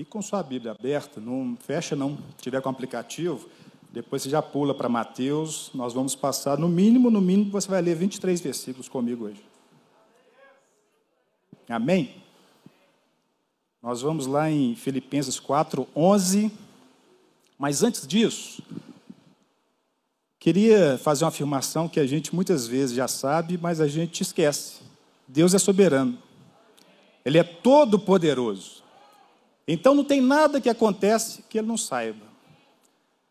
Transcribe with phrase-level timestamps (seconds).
[0.00, 2.16] Fique com sua Bíblia aberta, não fecha não.
[2.40, 3.46] Tiver com aplicativo,
[3.92, 5.70] depois você já pula para Mateus.
[5.74, 9.44] Nós vamos passar, no mínimo, no mínimo, você vai ler 23 versículos comigo hoje.
[11.68, 12.14] Amém?
[13.82, 16.50] Nós vamos lá em Filipenses 4, 11.
[17.58, 18.62] Mas antes disso,
[20.38, 24.80] queria fazer uma afirmação que a gente muitas vezes já sabe, mas a gente esquece.
[25.28, 26.16] Deus é soberano.
[27.22, 28.80] Ele é todo poderoso.
[29.72, 32.26] Então não tem nada que acontece que ele não saiba.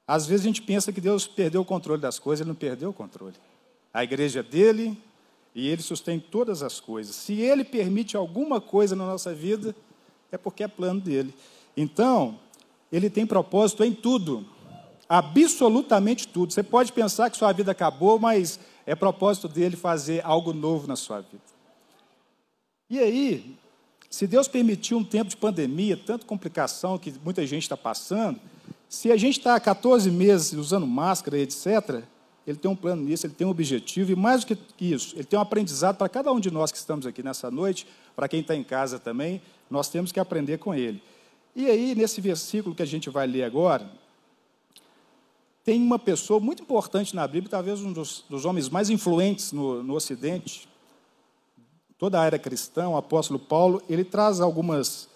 [0.08, 2.92] Às vezes a gente pensa que Deus perdeu o controle das coisas, ele não perdeu
[2.92, 3.36] o controle.
[3.94, 4.98] A igreja é dele
[5.54, 7.14] e ele sustém todas as coisas.
[7.14, 9.76] Se ele permite alguma coisa na nossa vida,
[10.32, 11.36] é porque é plano dele.
[11.76, 12.40] Então,
[12.90, 14.46] ele tem propósito em tudo.
[15.10, 16.54] Absolutamente tudo.
[16.54, 20.96] Você pode pensar que sua vida acabou, mas é propósito dele fazer algo novo na
[20.96, 21.44] sua vida.
[22.90, 23.59] E aí,
[24.10, 28.40] se Deus permitiu um tempo de pandemia, tanta complicação que muita gente está passando,
[28.88, 32.04] se a gente está há 14 meses usando máscara, etc.,
[32.48, 35.26] ele tem um plano nisso, ele tem um objetivo, e mais do que isso, ele
[35.26, 38.40] tem um aprendizado para cada um de nós que estamos aqui nessa noite, para quem
[38.40, 39.40] está em casa também,
[39.70, 41.04] nós temos que aprender com ele.
[41.56, 43.92] E aí, nesse versículo que a gente vai ler agora,
[45.64, 49.84] tem uma pessoa muito importante na Bíblia, talvez um dos, dos homens mais influentes no,
[49.84, 50.68] no Ocidente,
[52.00, 55.10] toda a era cristã, o apóstolo Paulo, ele traz algumas,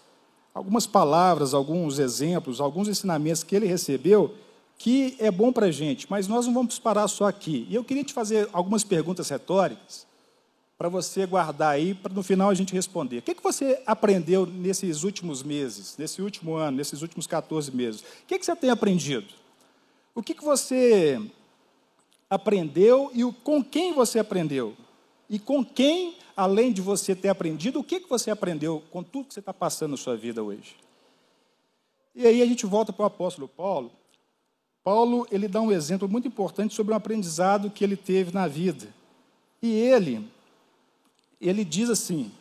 [0.54, 4.36] algumas palavras, alguns exemplos, alguns ensinamentos que ele recebeu
[4.78, 7.66] que é bom para a gente, mas nós não vamos parar só aqui.
[7.70, 10.06] E eu queria te fazer algumas perguntas retóricas
[10.78, 13.20] para você guardar aí, para no final a gente responder.
[13.20, 18.02] O que, que você aprendeu nesses últimos meses, nesse último ano, nesses últimos 14 meses?
[18.02, 19.28] O que, que você tem aprendido?
[20.14, 21.22] O que, que você
[22.30, 24.76] aprendeu e com quem você aprendeu?
[25.34, 29.30] E com quem além de você ter aprendido, o que, que você aprendeu com tudo
[29.30, 30.76] que você está passando na sua vida hoje?
[32.14, 33.92] E aí a gente volta para o apóstolo Paulo.
[34.84, 38.94] Paulo ele dá um exemplo muito importante sobre um aprendizado que ele teve na vida.
[39.60, 40.30] E ele,
[41.42, 42.32] ele diz assim: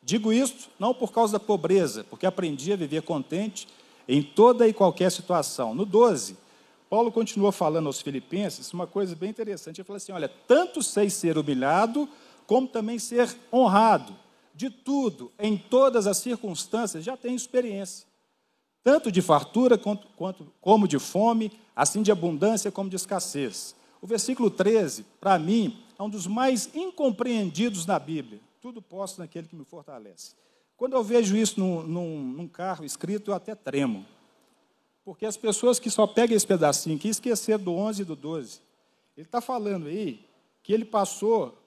[0.00, 3.66] digo isto não por causa da pobreza, porque aprendi a viver contente
[4.06, 5.74] em toda e qualquer situação.
[5.74, 6.36] No 12,
[6.92, 9.80] Paulo continua falando aos filipenses uma coisa bem interessante.
[9.80, 12.06] Ele fala assim: olha, tanto sei ser humilhado
[12.46, 14.14] como também ser honrado.
[14.54, 18.06] De tudo, em todas as circunstâncias, já tenho experiência.
[18.84, 23.74] Tanto de fartura quanto, quanto, como de fome, assim de abundância como de escassez.
[24.02, 28.38] O versículo 13, para mim, é um dos mais incompreendidos na Bíblia.
[28.60, 30.34] Tudo posso naquele que me fortalece.
[30.76, 34.04] Quando eu vejo isso num, num, num carro escrito, eu até tremo.
[35.04, 38.60] Porque as pessoas que só pegam esse pedacinho aqui esqueceram do 11 e do 12.
[39.16, 40.24] Ele está falando aí
[40.62, 41.58] que ele passou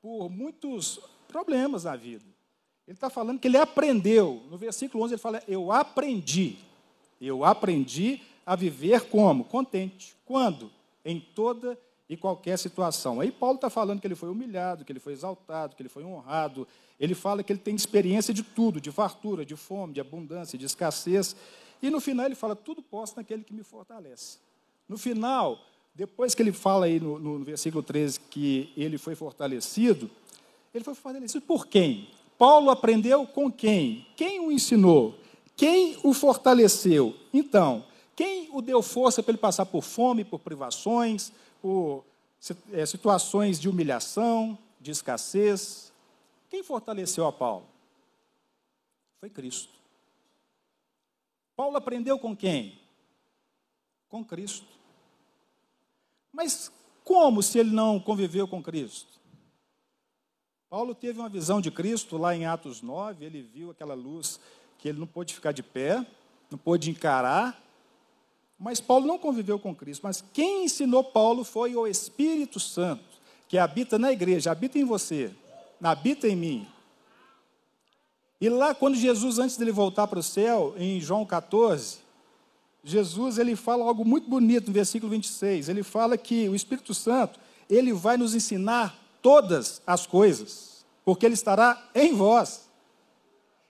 [0.00, 2.24] por muitos problemas na vida.
[2.86, 4.42] Ele está falando que ele aprendeu.
[4.50, 6.58] No versículo 11 ele fala: Eu aprendi.
[7.20, 9.44] Eu aprendi a viver como?
[9.44, 10.14] Contente.
[10.26, 10.70] Quando?
[11.04, 11.78] Em toda
[12.08, 13.20] e qualquer situação.
[13.20, 16.04] Aí Paulo está falando que ele foi humilhado, que ele foi exaltado, que ele foi
[16.04, 16.68] honrado.
[17.00, 20.66] Ele fala que ele tem experiência de tudo, de fartura, de fome, de abundância, de
[20.66, 21.34] escassez.
[21.82, 24.38] E no final ele fala: Tudo posso naquele que me fortalece.
[24.88, 25.58] No final,
[25.94, 30.10] depois que ele fala aí no, no, versículo 13 que ele foi fortalecido,
[30.74, 32.08] ele foi fortalecido por quem?
[32.36, 34.06] Paulo aprendeu com quem?
[34.16, 35.14] Quem o ensinou?
[35.56, 37.14] Quem o fortaleceu?
[37.32, 37.84] Então,
[38.16, 42.04] quem o deu força para ele passar por fome, por privações, por
[42.72, 45.92] é, situações de humilhação, de escassez?
[46.50, 47.66] Quem fortaleceu a Paulo?
[49.20, 49.72] Foi Cristo.
[51.56, 52.78] Paulo aprendeu com quem?
[54.08, 54.66] Com Cristo.
[56.32, 56.72] Mas
[57.04, 59.14] como se ele não conviveu com Cristo?
[60.68, 64.40] Paulo teve uma visão de Cristo lá em Atos 9, ele viu aquela luz
[64.78, 66.04] que ele não pôde ficar de pé,
[66.50, 67.62] não pôde encarar,
[68.58, 70.02] mas Paulo não conviveu com Cristo.
[70.02, 73.04] Mas quem ensinou Paulo foi o Espírito Santo,
[73.48, 75.34] que habita na igreja, habita em você,
[75.82, 76.66] habita em mim.
[78.44, 81.96] E lá, quando Jesus, antes dele voltar para o céu, em João 14,
[82.84, 85.70] Jesus ele fala algo muito bonito no versículo 26.
[85.70, 87.40] Ele fala que o Espírito Santo,
[87.70, 92.68] ele vai nos ensinar todas as coisas, porque ele estará em vós.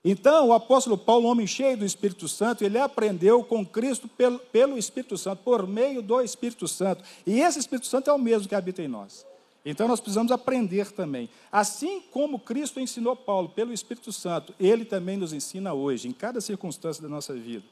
[0.05, 4.77] Então, o apóstolo Paulo, homem cheio do Espírito Santo, ele aprendeu com Cristo pelo, pelo
[4.77, 7.05] Espírito Santo, por meio do Espírito Santo.
[7.25, 9.25] E esse Espírito Santo é o mesmo que habita em nós.
[9.65, 11.29] Então, nós precisamos aprender também.
[11.51, 16.41] Assim como Cristo ensinou Paulo pelo Espírito Santo, ele também nos ensina hoje, em cada
[16.41, 17.65] circunstância da nossa vida.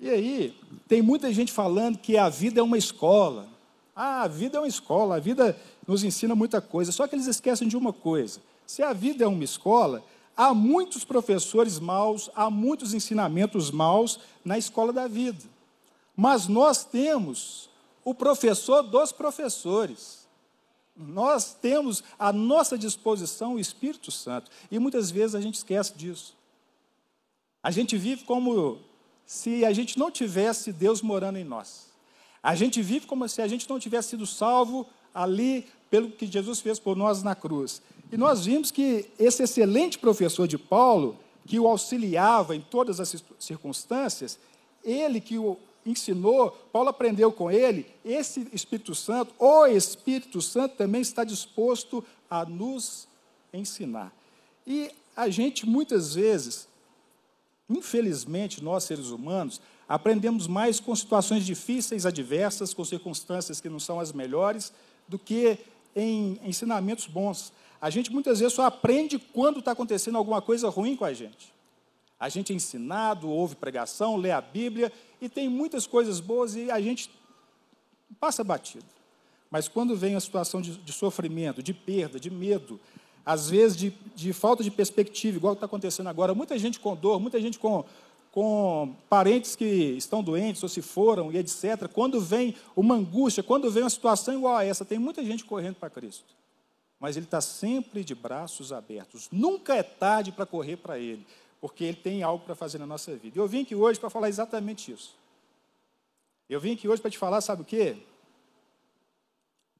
[0.00, 0.54] E aí,
[0.88, 3.48] tem muita gente falando que a vida é uma escola.
[3.94, 5.56] Ah, a vida é uma escola, a vida
[5.86, 6.92] nos ensina muita coisa.
[6.92, 10.04] Só que eles esquecem de uma coisa: se a vida é uma escola,
[10.36, 15.42] há muitos professores maus, há muitos ensinamentos maus na escola da vida.
[16.14, 17.70] Mas nós temos
[18.04, 20.25] o professor dos professores.
[20.96, 24.50] Nós temos à nossa disposição o Espírito Santo.
[24.70, 26.34] E muitas vezes a gente esquece disso.
[27.62, 28.78] A gente vive como
[29.26, 31.86] se a gente não tivesse Deus morando em nós.
[32.42, 36.60] A gente vive como se a gente não tivesse sido salvo ali pelo que Jesus
[36.60, 37.82] fez por nós na cruz.
[38.10, 43.22] E nós vimos que esse excelente professor de Paulo, que o auxiliava em todas as
[43.38, 44.38] circunstâncias,
[44.84, 51.00] ele que o ensinou, Paulo aprendeu com ele, esse Espírito Santo, o Espírito Santo também
[51.00, 53.06] está disposto a nos
[53.52, 54.12] ensinar.
[54.66, 56.68] E a gente muitas vezes,
[57.70, 64.00] infelizmente, nós seres humanos, aprendemos mais com situações difíceis, adversas, com circunstâncias que não são
[64.00, 64.72] as melhores,
[65.06, 65.58] do que
[65.94, 67.52] em ensinamentos bons.
[67.80, 71.55] A gente muitas vezes só aprende quando está acontecendo alguma coisa ruim com a gente.
[72.18, 74.90] A gente é ensinado, ouve pregação, lê a Bíblia
[75.20, 77.10] e tem muitas coisas boas e a gente
[78.18, 78.86] passa batido.
[79.50, 82.80] Mas quando vem a situação de, de sofrimento, de perda, de medo,
[83.24, 87.20] às vezes de, de falta de perspectiva, igual está acontecendo agora, muita gente com dor,
[87.20, 87.84] muita gente com,
[88.32, 91.86] com parentes que estão doentes ou se foram e etc.
[91.92, 95.76] Quando vem uma angústia, quando vem uma situação igual a essa, tem muita gente correndo
[95.76, 96.34] para Cristo.
[96.98, 99.28] Mas ele está sempre de braços abertos.
[99.30, 101.26] Nunca é tarde para correr para Ele
[101.60, 103.38] porque Ele tem algo para fazer na nossa vida.
[103.38, 105.16] Eu vim aqui hoje para falar exatamente isso.
[106.48, 107.96] Eu vim aqui hoje para te falar, sabe o quê?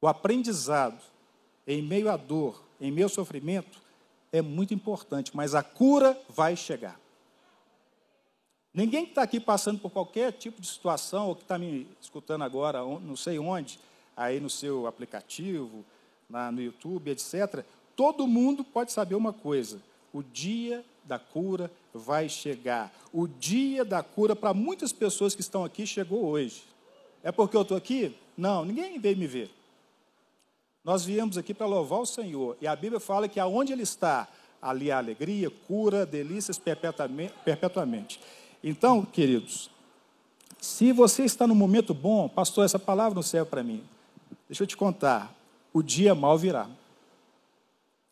[0.01, 1.01] O aprendizado
[1.67, 3.81] em meio à dor, em meio ao sofrimento,
[4.33, 7.01] é muito importante, mas a cura vai chegar.
[8.75, 12.43] Ninguém que está aqui passando por qualquer tipo de situação, ou que está me escutando
[12.43, 13.81] agora, não sei onde,
[14.15, 15.85] aí no seu aplicativo,
[16.29, 17.65] na, no YouTube, etc.,
[17.95, 19.81] todo mundo pode saber uma coisa:
[20.13, 22.93] o dia da cura vai chegar.
[23.13, 26.65] O dia da cura para muitas pessoas que estão aqui chegou hoje.
[27.23, 28.17] É porque eu estou aqui?
[28.37, 29.51] Não, ninguém veio me ver.
[30.85, 32.57] Nós viemos aqui para louvar o Senhor.
[32.61, 34.29] E a Bíblia fala que aonde Ele está,
[34.61, 38.21] ali há alegria, cura, delícias perpetuamente.
[38.63, 39.71] Então, queridos,
[40.61, 43.83] se você está no momento bom, pastor, essa palavra não serve para mim.
[44.49, 45.35] Deixa eu te contar.
[45.73, 46.69] O dia mal virá.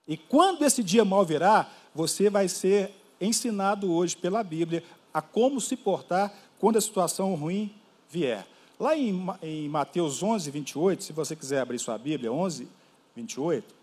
[0.06, 5.60] E quando esse dia mal virá, você vai ser ensinado hoje pela Bíblia a como
[5.60, 7.74] se portar quando a situação ruim
[8.10, 8.46] vier.
[8.78, 12.68] Lá em, em Mateus 11, 28, se você quiser abrir sua Bíblia, 11,
[13.14, 13.74] 28.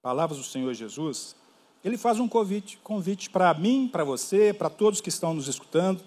[0.00, 1.34] Palavras do Senhor Jesus.
[1.84, 6.02] Ele faz um convite, convite para mim, para você, para todos que estão nos escutando.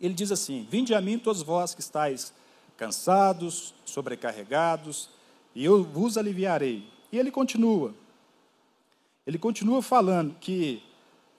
[0.00, 2.32] Ele diz assim: Vinde a mim, todos vós que estáis
[2.76, 5.08] cansados, sobrecarregados,
[5.54, 6.86] e eu vos aliviarei.
[7.10, 7.94] E ele continua.
[9.26, 10.82] Ele continua falando que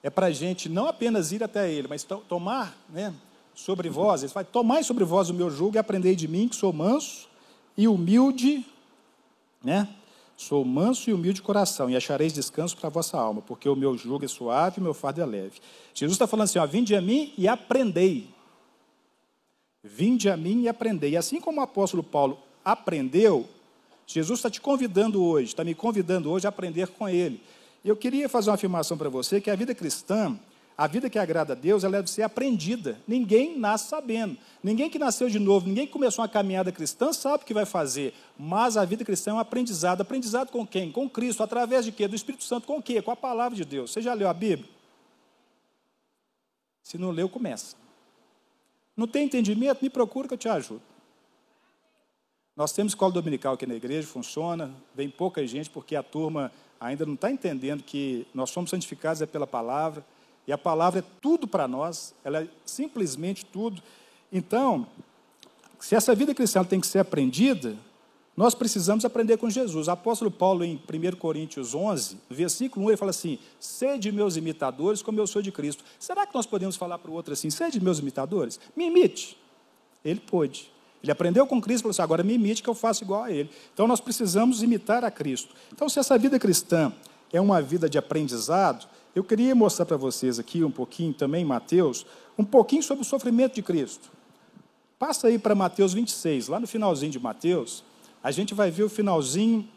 [0.01, 3.13] é para a gente não apenas ir até ele, mas to tomar né,
[3.53, 6.55] sobre vós, ele fala, tomai sobre vós o meu jugo e aprendei de mim, que
[6.55, 7.27] sou manso
[7.77, 8.65] e humilde,
[9.63, 9.87] né?
[10.35, 13.75] Sou manso e humilde de coração, e achareis descanso para a vossa alma, porque o
[13.75, 15.59] meu jugo é suave e o meu fardo é leve.
[15.95, 18.29] Jesus está falando assim: ó, vinde a mim e aprendei.
[19.83, 21.11] Vinde a mim e aprendei.
[21.11, 23.47] E assim como o apóstolo Paulo aprendeu,
[24.05, 27.41] Jesus está te convidando hoje, está me convidando hoje a aprender com Ele.
[27.83, 30.37] Eu queria fazer uma afirmação para você que a vida cristã,
[30.77, 32.99] a vida que agrada a Deus, ela deve ser aprendida.
[33.07, 34.37] Ninguém nasce sabendo.
[34.63, 37.65] Ninguém que nasceu de novo, ninguém que começou uma caminhada cristã sabe o que vai
[37.65, 38.13] fazer.
[38.37, 40.01] Mas a vida cristã é um aprendizado.
[40.01, 40.91] Aprendizado com quem?
[40.91, 41.41] Com Cristo.
[41.41, 42.07] Através de quê?
[42.07, 42.67] Do Espírito Santo.
[42.67, 43.01] Com o quê?
[43.01, 43.91] Com a palavra de Deus.
[43.91, 44.69] Você já leu a Bíblia?
[46.83, 47.75] Se não leu, começa.
[48.97, 49.83] Não tem entendimento?
[49.83, 50.81] Me procura que eu te ajudo.
[52.55, 57.05] Nós temos escola dominical aqui na igreja, funciona, vem pouca gente, porque a turma ainda
[57.05, 60.03] não está entendendo que nós somos santificados é pela palavra,
[60.47, 63.83] e a palavra é tudo para nós, ela é simplesmente tudo.
[64.31, 64.87] Então,
[65.79, 67.77] se essa vida cristã tem que ser aprendida,
[68.37, 69.87] nós precisamos aprender com Jesus.
[69.87, 75.01] O apóstolo Paulo, em 1 Coríntios 11, versículo 1, ele fala assim: Sede meus imitadores,
[75.01, 75.83] como eu sou de Cristo.
[75.97, 78.59] Será que nós podemos falar para o outro assim: Sede meus imitadores?
[78.75, 79.35] Me imite.
[80.05, 80.71] Ele pôde.
[81.01, 83.31] Ele aprendeu com Cristo e falou assim: agora me imite que eu faço igual a
[83.31, 83.49] Ele.
[83.73, 85.55] Então nós precisamos imitar a Cristo.
[85.73, 86.93] Então, se essa vida cristã
[87.33, 92.05] é uma vida de aprendizado, eu queria mostrar para vocês aqui um pouquinho também, Mateus,
[92.37, 94.11] um pouquinho sobre o sofrimento de Cristo.
[94.99, 97.83] Passa aí para Mateus 26, lá no finalzinho de Mateus,
[98.23, 99.67] a gente vai ver o finalzinho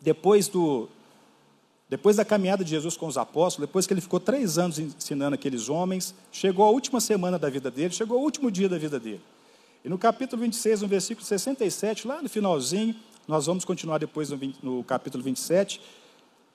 [0.00, 0.88] depois do
[1.88, 5.34] depois da caminhada de Jesus com os apóstolos, depois que ele ficou três anos ensinando
[5.34, 8.98] aqueles homens, chegou a última semana da vida dele, chegou o último dia da vida
[8.98, 9.20] dele.
[9.84, 12.96] E no capítulo 26, no versículo 67, lá no finalzinho,
[13.28, 15.82] nós vamos continuar depois no, 20, no capítulo 27,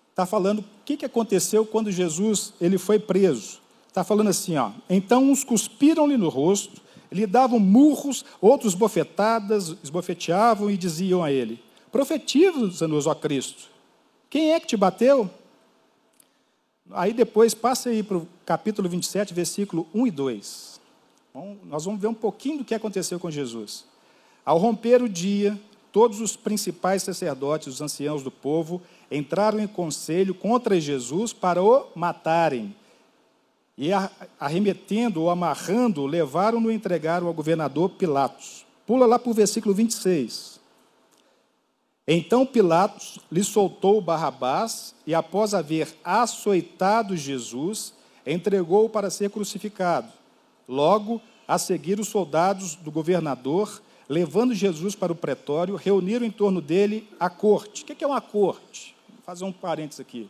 [0.09, 3.59] está falando o que, que aconteceu quando Jesus ele foi preso.
[3.87, 10.69] Está falando assim, ó, então uns cuspiram-lhe no rosto, lhe davam murros, outros bofetadas, esbofeteavam
[10.69, 11.61] e diziam a ele,
[11.91, 13.69] profetiza-nos, ó Cristo,
[14.29, 15.29] quem é que te bateu?
[16.91, 20.81] Aí depois, passe aí para o capítulo 27, versículo 1 e 2.
[21.33, 23.85] Bom, nós vamos ver um pouquinho do que aconteceu com Jesus.
[24.45, 25.59] Ao romper o dia,
[25.91, 31.87] todos os principais sacerdotes, os anciãos do povo, entraram em conselho contra Jesus para o
[31.95, 32.73] matarem.
[33.77, 33.89] E
[34.39, 38.65] arremetendo ou amarrando, levaram-no e entregaram ao governador Pilatos.
[38.87, 40.59] Pula lá para o versículo 26.
[42.07, 47.93] Então Pilatos lhe soltou Barrabás e, após haver açoitado Jesus,
[48.25, 50.11] entregou-o para ser crucificado.
[50.67, 56.61] Logo, a seguir, os soldados do governador, levando Jesus para o pretório, reuniram em torno
[56.61, 57.83] dele a corte.
[57.83, 58.95] O que é uma corte?
[59.09, 60.29] Vou fazer um parênteses aqui.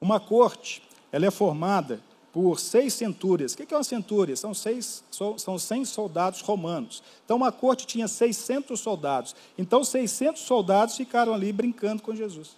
[0.00, 2.00] Uma corte, ela é formada
[2.34, 3.52] por seis centúrias.
[3.52, 4.34] O que é uma centúria?
[4.34, 5.04] São, seis,
[5.38, 7.00] são 100 soldados romanos.
[7.24, 9.36] Então, uma corte tinha 600 soldados.
[9.56, 12.56] Então, 600 soldados ficaram ali brincando com Jesus.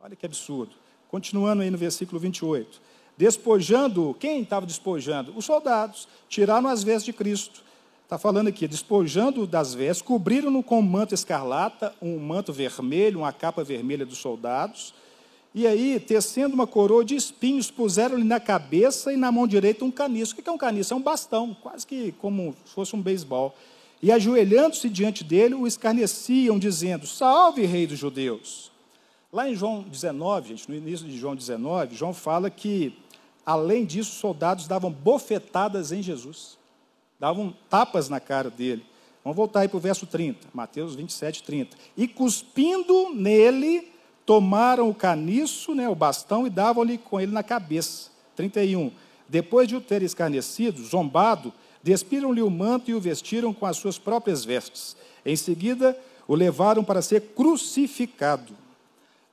[0.00, 0.74] Olha que absurdo.
[1.10, 2.80] Continuando aí no versículo 28.
[3.18, 5.36] Despojando, quem estava despojando?
[5.36, 6.08] Os soldados.
[6.26, 7.62] Tiraram as vestes de Cristo.
[8.02, 13.32] Está falando aqui, despojando das vestes, cobriram-no com um manto escarlata, um manto vermelho, uma
[13.32, 14.94] capa vermelha dos soldados
[15.54, 19.90] e aí, tecendo uma coroa de espinhos, puseram-lhe na cabeça e na mão direita um
[19.90, 20.32] caniço.
[20.32, 20.92] O que é um caniço?
[20.92, 23.54] É um bastão, quase que como se fosse um beisebol.
[24.02, 28.72] E ajoelhando-se diante dele, o escarneciam, dizendo: Salve, rei dos judeus.
[29.32, 32.96] Lá em João 19, gente, no início de João 19, João fala que,
[33.46, 36.58] além disso, os soldados davam bofetadas em Jesus,
[37.18, 38.84] davam tapas na cara dele.
[39.22, 41.76] Vamos voltar aí para o verso 30, Mateus 27, 30.
[41.96, 43.93] E cuspindo nele,
[44.26, 48.10] tomaram o caniço, né, o bastão, e davam-lhe com ele na cabeça.
[48.36, 48.90] 31.
[49.28, 51.52] Depois de o ter escarnecido, zombado,
[51.82, 54.96] despiram-lhe o manto e o vestiram com as suas próprias vestes.
[55.24, 58.54] Em seguida, o levaram para ser crucificado.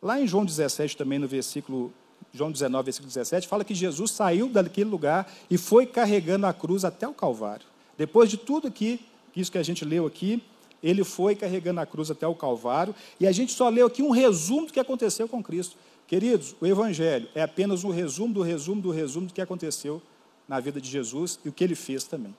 [0.02, 1.94] Lá em João 17, também no versículo,
[2.34, 6.84] João 19, versículo 17, fala que Jesus saiu daquele lugar e foi carregando a cruz
[6.84, 7.66] até o Calvário.
[7.98, 9.00] Depois de tudo aqui,
[9.36, 10.44] isso que a gente leu aqui,
[10.84, 14.12] ele foi carregando a cruz até o Calvário, e a gente só leu aqui um
[14.12, 15.76] resumo do que aconteceu com Cristo.
[16.08, 20.02] Queridos, o Evangelho é apenas um resumo do resumo do resumo do que aconteceu
[20.48, 22.36] na vida de Jesus e o que ele fez também.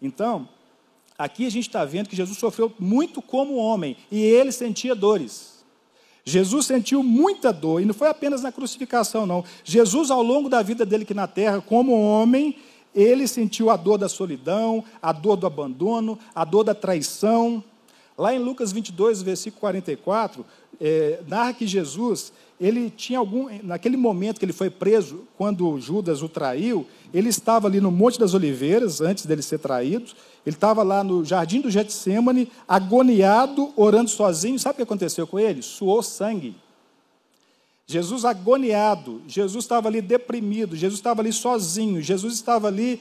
[0.00, 0.48] Então,
[1.18, 5.60] aqui a gente está vendo que Jesus sofreu muito como homem e ele sentia dores.
[6.24, 9.44] Jesus sentiu muita dor, e não foi apenas na crucificação, não.
[9.64, 12.56] Jesus, ao longo da vida dele aqui na terra, como homem,
[12.94, 17.62] ele sentiu a dor da solidão, a dor do abandono, a dor da traição,
[18.20, 20.44] Lá em Lucas 22, versículo 44,
[20.78, 26.20] é, narra que Jesus, ele tinha algum, naquele momento que ele foi preso, quando Judas
[26.20, 30.12] o traiu, ele estava ali no Monte das Oliveiras, antes dele ser traído,
[30.44, 34.58] ele estava lá no jardim do Getsemane, agoniado, orando sozinho.
[34.58, 35.62] Sabe o que aconteceu com ele?
[35.62, 36.54] Suou sangue.
[37.86, 43.00] Jesus agoniado, Jesus estava ali deprimido, Jesus estava ali sozinho, Jesus estava ali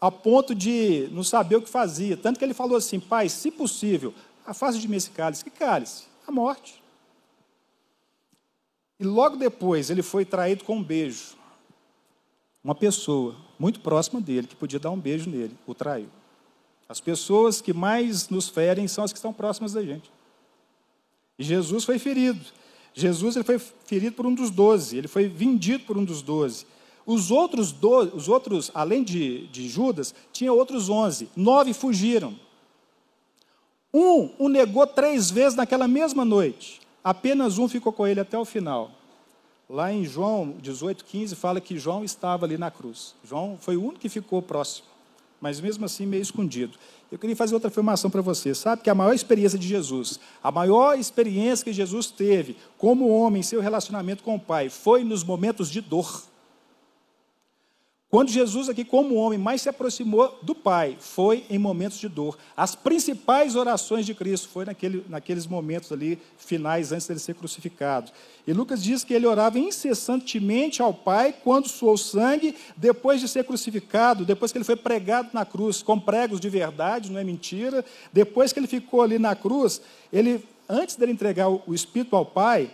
[0.00, 2.16] a ponto de não saber o que fazia.
[2.16, 4.14] Tanto que ele falou assim: Pai, se possível,
[4.48, 5.44] Afaste de mim esse cálice.
[5.44, 6.04] Que cálice?
[6.26, 6.82] A morte.
[8.98, 11.36] E logo depois ele foi traído com um beijo.
[12.64, 16.08] Uma pessoa muito próxima dele, que podia dar um beijo nele, o traiu.
[16.88, 20.10] As pessoas que mais nos ferem são as que estão próximas da gente.
[21.38, 22.40] E Jesus foi ferido.
[22.94, 26.66] Jesus ele foi ferido por um dos doze, ele foi vendido por um dos doze.
[27.04, 31.28] Os outros, doze, os outros além de, de Judas, tinha outros onze.
[31.36, 32.47] Nove fugiram.
[33.92, 36.80] Um o negou três vezes naquela mesma noite.
[37.02, 38.90] Apenas um ficou com ele até o final.
[39.68, 43.14] Lá em João 18,15 fala que João estava ali na cruz.
[43.24, 44.86] João foi o único que ficou próximo,
[45.40, 46.78] mas mesmo assim meio escondido.
[47.10, 48.54] Eu queria fazer outra afirmação para você.
[48.54, 53.40] Sabe que a maior experiência de Jesus, a maior experiência que Jesus teve como homem
[53.40, 56.24] em seu relacionamento com o Pai, foi nos momentos de dor.
[58.10, 62.38] Quando Jesus, aqui, como homem, mais se aproximou do Pai, foi em momentos de dor.
[62.56, 68.10] As principais orações de Cristo foi naquele, naqueles momentos ali, finais, antes dele ser crucificado.
[68.46, 73.44] E Lucas diz que ele orava incessantemente ao Pai quando suou sangue, depois de ser
[73.44, 77.84] crucificado, depois que ele foi pregado na cruz, com pregos de verdade, não é mentira.
[78.10, 82.70] Depois que ele ficou ali na cruz, ele, antes dele entregar o Espírito ao Pai,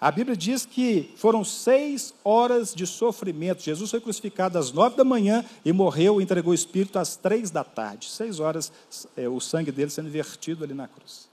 [0.00, 3.62] a Bíblia diz que foram seis horas de sofrimento.
[3.62, 7.64] Jesus foi crucificado às nove da manhã e morreu, entregou o Espírito às três da
[7.64, 8.08] tarde.
[8.08, 8.72] Seis horas,
[9.16, 11.28] é, o sangue dele sendo vertido ali na cruz.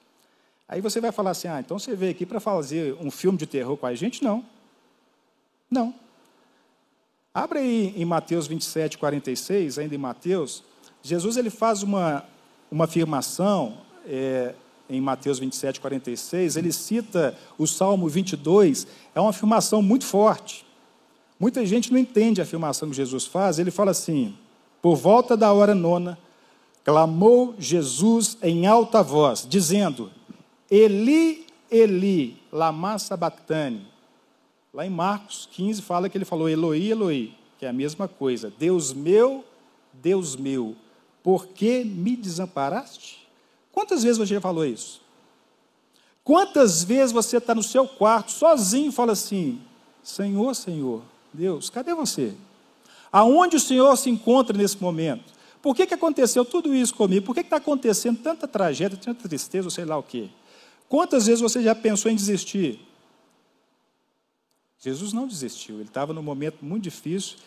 [0.67, 3.45] Aí você vai falar assim: ah, então você veio aqui para fazer um filme de
[3.45, 4.23] terror com a gente?
[4.23, 4.43] Não.
[5.69, 5.93] Não.
[7.31, 10.63] Abre aí em Mateus 27, 46, ainda em Mateus,
[11.03, 12.23] Jesus ele faz uma,
[12.71, 14.55] uma afirmação é,
[14.89, 20.65] em Mateus 27, 46, ele cita o Salmo 22, é uma afirmação muito forte.
[21.39, 24.35] Muita gente não entende a afirmação que Jesus faz, ele fala assim:
[24.81, 26.17] por volta da hora nona,
[26.83, 30.11] clamou Jesus em alta voz, dizendo:
[30.69, 33.87] Eli, Eli, lama sabachthani.
[34.73, 38.53] Lá em Marcos 15 fala que ele falou Eloi, Eloi, que é a mesma coisa.
[38.59, 39.43] Deus meu,
[39.93, 40.75] Deus meu,
[41.23, 43.24] por que me desamparaste?
[43.75, 45.01] Quantas vezes você já falou isso?
[46.23, 49.61] Quantas vezes você está no seu quarto, sozinho, e fala assim:
[50.01, 51.01] Senhor, Senhor,
[51.33, 52.33] Deus, cadê você?
[53.11, 55.33] Aonde o Senhor se encontra nesse momento?
[55.61, 57.25] Por que, que aconteceu tudo isso comigo?
[57.25, 60.29] Por que está acontecendo tanta tragédia, tanta tristeza, sei lá o quê?
[60.87, 62.79] Quantas vezes você já pensou em desistir?
[64.79, 67.37] Jesus não desistiu, ele estava num momento muito difícil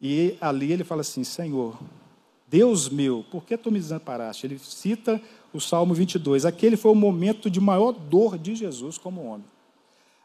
[0.00, 1.76] e ali ele fala assim: Senhor,
[2.50, 4.46] Deus meu, por que tu me desamparaste?
[4.46, 5.20] Ele cita
[5.52, 6.44] o Salmo 22.
[6.46, 9.44] Aquele foi o momento de maior dor de Jesus como homem.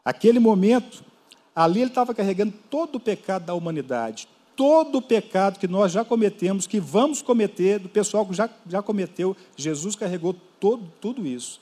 [0.06, 1.04] Aquele momento,
[1.56, 6.06] ali ele estava carregando todo o pecado da humanidade, todo o pecado que nós já
[6.06, 11.60] cometemos, que vamos cometer, do pessoal que já, já cometeu, Jesus carregou todo, tudo isso.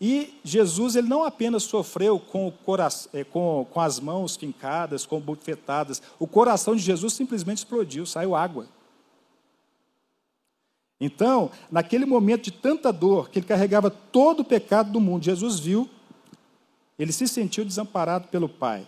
[0.00, 5.20] E Jesus ele não apenas sofreu com, coração, é, com, com as mãos fincadas, com
[5.20, 8.66] bufetadas, o coração de Jesus simplesmente explodiu, saiu água.
[11.00, 15.58] Então, naquele momento de tanta dor, que ele carregava todo o pecado do mundo, Jesus
[15.58, 15.88] viu,
[16.98, 18.86] ele se sentiu desamparado pelo Pai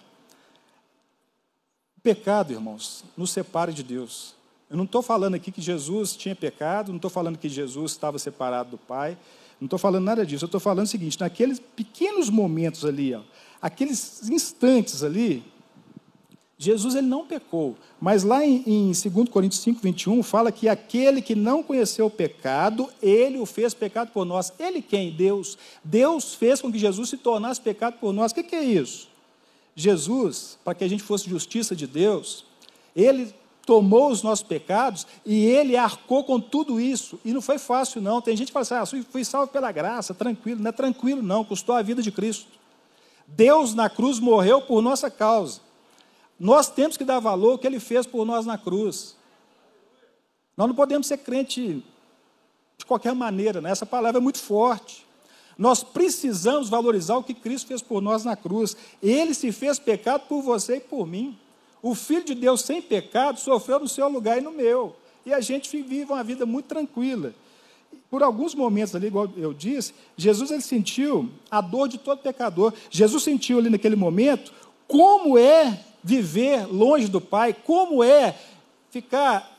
[2.06, 4.36] pecado, irmãos, nos separa de Deus.
[4.70, 8.16] Eu não estou falando aqui que Jesus tinha pecado, não estou falando que Jesus estava
[8.16, 9.18] separado do Pai,
[9.60, 10.44] não estou falando nada disso.
[10.44, 13.22] Eu estou falando o seguinte: naqueles pequenos momentos ali, ó,
[13.60, 15.42] aqueles instantes ali,
[16.58, 17.76] Jesus ele não pecou.
[18.00, 22.10] Mas lá em, em 2 Coríntios 5, 21, fala que aquele que não conheceu o
[22.10, 24.52] pecado, ele o fez pecado por nós.
[24.58, 25.12] Ele quem?
[25.12, 25.58] Deus.
[25.84, 28.32] Deus fez com que Jesus se tornasse pecado por nós.
[28.32, 29.08] O que, que é isso?
[29.74, 32.46] Jesus, para que a gente fosse justiça de Deus,
[32.94, 33.34] ele
[33.66, 37.20] tomou os nossos pecados e ele arcou com tudo isso.
[37.22, 38.22] E não foi fácil, não.
[38.22, 40.62] Tem gente que fala assim: ah, fui salvo pela graça, tranquilo.
[40.62, 41.44] Não é tranquilo, não.
[41.44, 42.46] Custou a vida de Cristo.
[43.26, 45.65] Deus na cruz morreu por nossa causa.
[46.38, 49.16] Nós temos que dar valor ao que ele fez por nós na cruz.
[50.56, 51.84] Nós não podemos ser crente
[52.78, 53.70] de qualquer maneira, né?
[53.70, 55.06] essa palavra é muito forte.
[55.56, 58.76] Nós precisamos valorizar o que Cristo fez por nós na cruz.
[59.02, 61.38] Ele se fez pecado por você e por mim.
[61.82, 64.94] O Filho de Deus sem pecado sofreu no seu lugar e no meu.
[65.24, 67.34] E a gente vive uma vida muito tranquila.
[68.10, 72.72] Por alguns momentos ali, igual eu disse, Jesus ele sentiu a dor de todo pecador.
[72.90, 74.52] Jesus sentiu ali naquele momento
[74.86, 78.38] como é viver longe do Pai, como é
[78.90, 79.52] ficar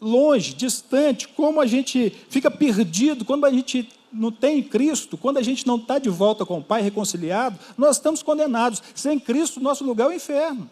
[0.00, 5.42] longe, distante, como a gente fica perdido, quando a gente não tem Cristo, quando a
[5.42, 8.82] gente não está de volta com o Pai reconciliado, nós estamos condenados.
[8.94, 10.70] Sem Cristo, nosso lugar é o inferno.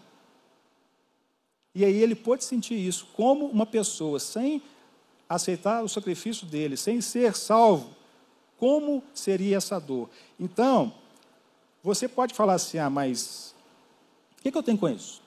[1.74, 4.62] E aí ele pôde sentir isso, como uma pessoa sem
[5.28, 7.90] aceitar o sacrifício dele, sem ser salvo,
[8.58, 10.08] como seria essa dor?
[10.40, 10.90] Então,
[11.82, 13.51] você pode falar assim, ah, mas
[14.42, 15.22] o que, que eu tenho com isso?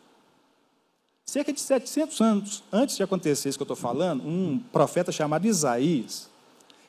[1.23, 5.45] Cerca de 700 anos antes de acontecer isso que eu estou falando, um profeta chamado
[5.45, 6.29] Isaías,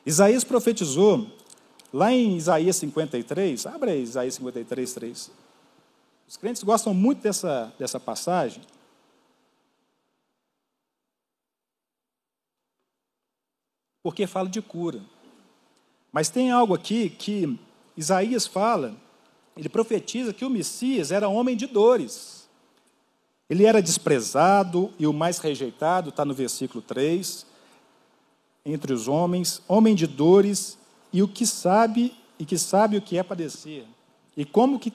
[0.05, 1.25] Isaías profetizou,
[1.91, 5.31] lá em Isaías 53, abre aí Isaías 53, 3.
[6.27, 8.61] Os crentes gostam muito dessa, dessa passagem.
[14.03, 15.01] Porque fala de cura.
[16.11, 17.57] Mas tem algo aqui que
[17.95, 18.95] Isaías fala,
[19.57, 22.47] ele profetiza que o Messias era homem de dores.
[23.49, 27.45] Ele era desprezado e o mais rejeitado, está no versículo 3
[28.65, 30.77] entre os homens, homem de dores
[31.13, 33.85] e o que sabe e que sabe o que é padecer.
[34.35, 34.93] E como que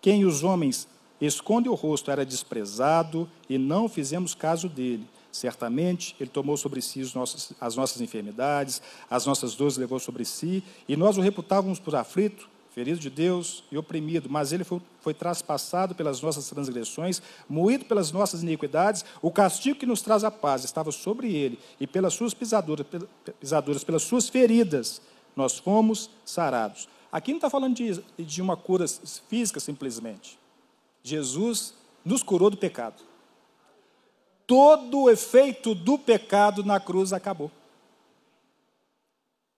[0.00, 0.86] quem os homens
[1.20, 5.04] esconde o rosto era desprezado e não fizemos caso dele.
[5.32, 10.62] Certamente ele tomou sobre si nossos, as nossas enfermidades, as nossas dores levou sobre si,
[10.88, 15.12] e nós o reputávamos por aflito, ferido de Deus e oprimido, mas ele foi, foi
[15.12, 20.62] traspassado pelas nossas transgressões, moído pelas nossas iniquidades, o castigo que nos traz a paz
[20.62, 22.86] estava sobre ele, e pelas suas pisaduras,
[23.40, 25.02] pisaduras pelas suas feridas,
[25.34, 26.88] nós fomos sarados.
[27.10, 28.86] Aqui não está falando de, de uma cura
[29.28, 30.38] física simplesmente.
[31.02, 33.02] Jesus nos curou do pecado.
[34.46, 37.50] Todo o efeito do pecado na cruz acabou.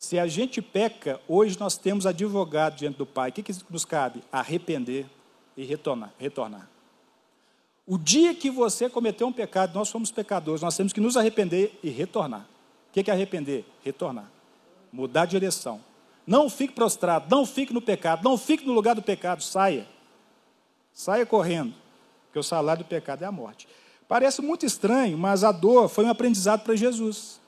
[0.01, 3.29] Se a gente peca, hoje nós temos advogado diante do Pai.
[3.29, 4.25] O que, que nos cabe?
[4.33, 5.05] Arrepender
[5.55, 6.71] e retornar, retornar.
[7.87, 11.79] O dia que você cometeu um pecado, nós somos pecadores, nós temos que nos arrepender
[11.83, 12.47] e retornar.
[12.89, 13.67] O que é arrepender?
[13.85, 14.31] Retornar.
[14.91, 15.83] Mudar de direção.
[16.27, 19.87] Não fique prostrado, não fique no pecado, não fique no lugar do pecado, saia.
[20.95, 21.75] Saia correndo,
[22.25, 23.69] porque o salário do pecado é a morte.
[24.09, 27.40] Parece muito estranho, mas a dor foi um aprendizado para Jesus.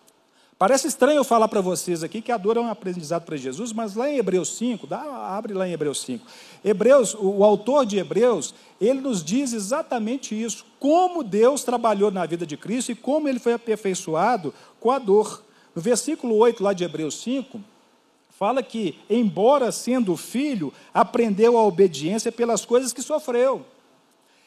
[0.62, 3.72] Parece estranho eu falar para vocês aqui que a dor é um aprendizado para Jesus,
[3.72, 5.00] mas lá em Hebreus 5, dá,
[5.36, 6.24] abre lá em Hebreus 5.
[6.64, 12.46] Hebreus, o, autor de Hebreus, ele nos diz exatamente isso, como Deus trabalhou na vida
[12.46, 15.42] de Cristo e como ele foi aperfeiçoado com a dor.
[15.74, 17.60] No versículo 8 lá de Hebreus 5,
[18.30, 23.66] fala que, embora sendo filho, aprendeu a obediência pelas coisas que sofreu.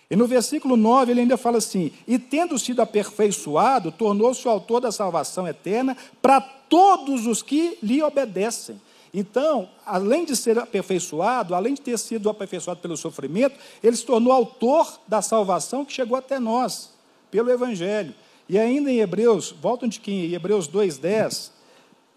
[0.09, 4.79] E no versículo 9 ele ainda fala assim: E tendo sido aperfeiçoado, tornou-se o autor
[4.79, 8.79] da salvação eterna para todos os que lhe obedecem.
[9.13, 14.33] Então, além de ser aperfeiçoado, além de ter sido aperfeiçoado pelo sofrimento, ele se tornou
[14.33, 16.91] autor da salvação que chegou até nós,
[17.31, 18.13] pelo Evangelho.
[18.49, 21.51] E ainda em Hebreus, volta um tiquinho, em Hebreus 2,10,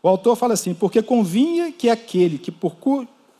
[0.02, 2.74] o autor fala assim: Porque convinha que aquele que por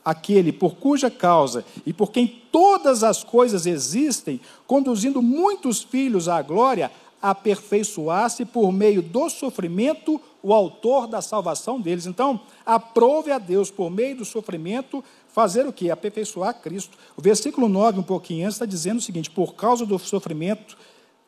[0.03, 6.41] aquele por cuja causa e por quem todas as coisas existem, conduzindo muitos filhos à
[6.41, 12.05] glória, aperfeiçoasse por meio do sofrimento o autor da salvação deles.
[12.05, 15.91] Então, aprove a Deus por meio do sofrimento fazer o que?
[15.91, 16.97] Aperfeiçoar Cristo.
[17.17, 20.77] O versículo 9, um pouquinho antes, está dizendo o seguinte: por causa do sofrimento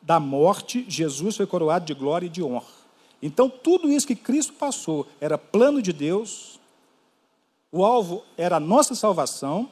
[0.00, 2.82] da morte, Jesus foi coroado de glória e de honra.
[3.22, 6.58] Então, tudo isso que Cristo passou era plano de Deus,
[7.72, 9.68] o alvo era a nossa salvação,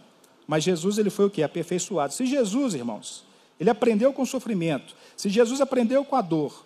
[0.46, 1.42] mas Jesus ele foi o que?
[1.42, 2.14] Aperfeiçoado.
[2.14, 3.24] Se Jesus, irmãos,
[3.60, 6.64] ele aprendeu com o sofrimento, se Jesus aprendeu com a dor,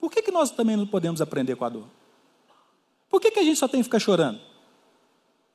[0.00, 1.84] por que, que nós também não podemos aprender com a dor?
[3.10, 4.40] Por que, que a gente só tem que ficar chorando?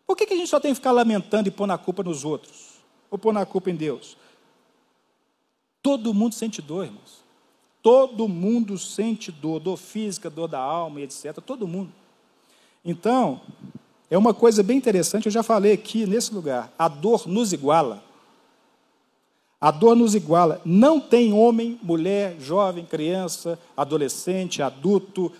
[0.06, 2.24] Por que, que a gente só tem que ficar lamentando e pôr na culpa nos
[2.24, 2.80] outros?
[3.12, 4.16] Ou pôr na culpa em Deus?
[5.82, 7.24] Todo mundo sente dor, irmãos.
[7.82, 11.40] Todo mundo sente dor, dor física, dor da alma e etc.
[11.42, 11.92] Todo mundo.
[12.84, 13.42] Então,
[14.10, 16.74] é uma coisa bem interessante, eu já falei aqui nesse lugar.
[16.78, 18.04] A dor nos iguala.
[19.62, 20.62] A dor nos iguala.
[20.66, 25.32] Não tem homem, mulher, jovem, criança, adolescente, adulto,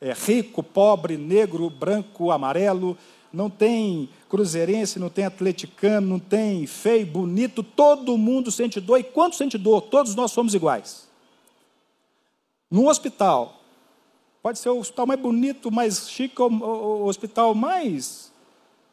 [0.00, 2.96] é, rico, pobre, negro, branco, amarelo.
[3.32, 7.62] Não tem cruzeirense, não tem atleticano, não tem feio, bonito.
[7.62, 8.98] Todo mundo sente dor.
[8.98, 9.82] E quanto sente dor?
[9.82, 11.06] Todos nós somos iguais.
[12.70, 13.57] Num hospital,
[14.42, 18.32] Pode ser o hospital mais bonito, mais chique, ou o hospital mais,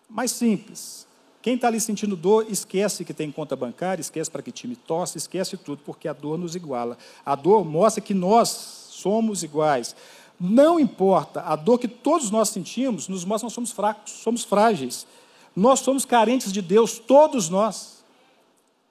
[0.10, 1.06] mais simples.
[1.42, 5.20] Quem está ali sentindo dor, esquece que tem conta bancária, esquece para que time torce,
[5.20, 6.98] esquece tudo, porque a dor nos iguala.
[7.24, 8.50] A dor mostra que nós
[8.90, 9.96] somos iguais.
[10.40, 14.44] Não importa, a dor que todos nós sentimos nos mostra que nós somos fracos, somos
[14.44, 15.06] frágeis.
[15.56, 18.04] Nós somos carentes de Deus, todos nós.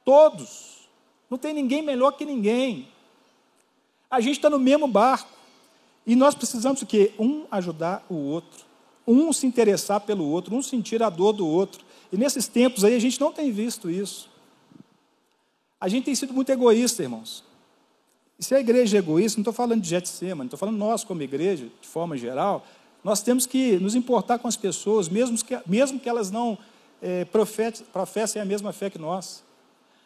[0.05, 0.89] Todos.
[1.29, 2.89] Não tem ninguém melhor que ninguém.
[4.09, 5.34] A gente está no mesmo barco.
[6.07, 7.13] E nós precisamos o quê?
[7.19, 8.65] Um ajudar o outro,
[9.07, 11.85] um se interessar pelo outro, um sentir a dor do outro.
[12.13, 14.29] E nesses tempos aí a gente não tem visto isso.
[15.81, 17.45] A gente tem sido muito egoísta, irmãos.
[18.39, 21.05] E se a igreja é egoísta, não estou falando de Getsema, não estou falando nós
[21.05, 22.67] como igreja, de forma geral,
[23.03, 26.59] nós temos que nos importar com as pessoas, mesmo que, mesmo que elas não
[27.03, 27.27] é,
[27.93, 29.45] professem a mesma fé que nós.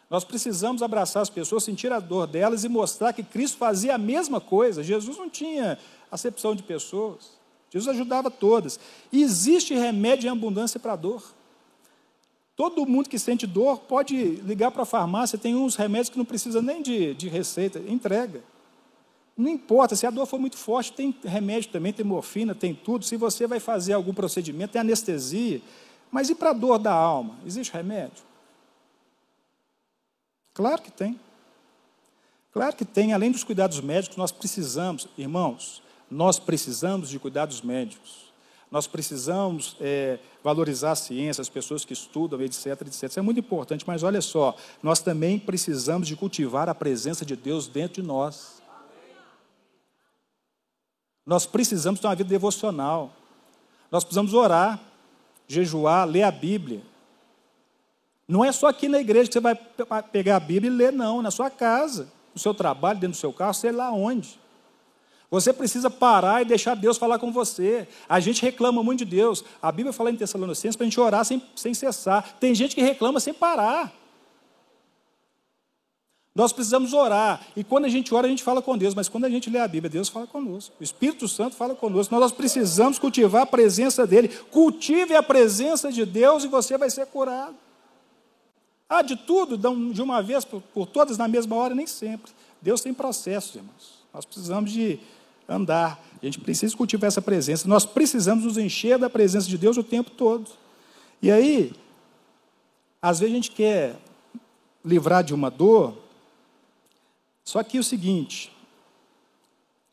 [0.09, 3.97] Nós precisamos abraçar as pessoas, sentir a dor delas e mostrar que Cristo fazia a
[3.97, 4.81] mesma coisa.
[4.81, 5.77] Jesus não tinha
[6.11, 7.37] acepção de pessoas.
[7.69, 8.79] Jesus ajudava todas.
[9.11, 11.23] E existe remédio em abundância para a dor.
[12.55, 16.25] Todo mundo que sente dor pode ligar para a farmácia, tem uns remédios que não
[16.25, 18.43] precisa nem de, de receita, entrega.
[19.37, 23.05] Não importa, se a dor for muito forte, tem remédio também, tem morfina, tem tudo.
[23.05, 25.61] Se você vai fazer algum procedimento, tem anestesia.
[26.11, 27.37] Mas e para a dor da alma?
[27.45, 28.28] Existe remédio?
[30.59, 31.17] Claro que tem.
[32.51, 33.13] Claro que tem.
[33.13, 38.33] Além dos cuidados médicos, nós precisamos, irmãos, nós precisamos de cuidados médicos.
[38.69, 43.03] Nós precisamos é, valorizar a ciência, as pessoas que estudam, etc, etc.
[43.03, 47.37] Isso é muito importante, mas olha só, nós também precisamos de cultivar a presença de
[47.37, 48.61] Deus dentro de nós.
[51.25, 53.13] Nós precisamos ter uma vida devocional.
[53.89, 54.77] Nós precisamos orar,
[55.47, 56.88] jejuar, ler a Bíblia.
[58.29, 59.55] Não é só aqui na igreja que você vai
[60.03, 61.19] pegar a Bíblia e ler, não.
[61.19, 64.39] Na sua casa, no seu trabalho, dentro do seu carro, sei lá onde.
[65.31, 67.87] Você precisa parar e deixar Deus falar com você.
[68.07, 69.43] A gente reclama muito de Deus.
[69.59, 72.37] A Bíblia fala em Tessalonicenses para a gente orar sem, sem cessar.
[72.39, 73.91] Tem gente que reclama sem parar.
[76.35, 77.41] Nós precisamos orar.
[77.55, 78.93] E quando a gente ora, a gente fala com Deus.
[78.93, 80.75] Mas quando a gente lê a Bíblia, Deus fala conosco.
[80.79, 82.13] O Espírito Santo fala conosco.
[82.13, 84.27] Nós precisamos cultivar a presença dEle.
[84.51, 87.68] Cultive a presença de Deus e você vai ser curado.
[88.89, 89.55] Ah, de tudo,
[89.93, 91.75] de uma vez por, por todas na mesma hora?
[91.75, 92.31] Nem sempre.
[92.59, 93.99] Deus tem processos, irmãos.
[94.11, 94.99] Nós precisamos de
[95.47, 96.03] andar.
[96.21, 97.67] A gente precisa cultivar essa presença.
[97.67, 100.49] Nós precisamos nos encher da presença de Deus o tempo todo.
[101.21, 101.71] E aí,
[102.99, 103.95] às vezes a gente quer
[104.83, 105.97] livrar de uma dor,
[107.43, 108.51] só que é o seguinte,